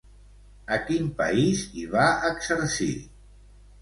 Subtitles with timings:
[0.77, 2.93] A quin país hi va exercir?